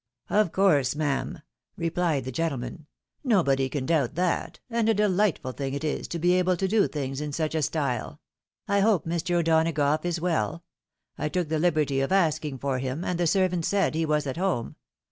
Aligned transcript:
"Of 0.41 0.51
course, 0.51 0.95
ma'am," 0.95 1.43
rephed 1.79 2.23
the 2.23 2.31
gentleman," 2.31 2.87
nobody 3.23 3.69
can 3.69 3.85
doubt 3.85 4.15
that, 4.15 4.59
and 4.67 4.89
a 4.89 4.95
delightful 4.95 5.51
thing 5.51 5.75
it 5.75 5.83
is 5.83 6.07
to 6.07 6.17
be 6.17 6.33
able 6.39 6.57
to 6.57 6.67
do 6.67 6.87
things 6.87 7.21
in 7.21 7.31
such 7.31 7.53
a 7.53 7.61
style. 7.61 8.19
I 8.67 8.79
hope 8.79 9.05
Mr. 9.05 9.35
O'Donagough 9.35 10.03
is 10.03 10.19
well? 10.19 10.63
I 11.19 11.29
took 11.29 11.49
the 11.49 11.59
liberty 11.59 12.01
of 12.01 12.11
asking 12.11 12.57
for 12.57 12.79
him, 12.79 13.05
and 13.05 13.19
the 13.19 13.27
servant 13.27 13.63
said 13.65 13.93
he 13.93 14.07
was 14.07 14.25
at 14.25 14.37
home. 14.37 14.75